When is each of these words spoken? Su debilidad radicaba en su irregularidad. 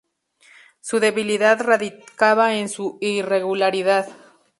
Su 0.79 0.99
debilidad 0.99 1.61
radicaba 1.63 2.55
en 2.55 2.69
su 2.69 2.97
irregularidad. 3.01 4.07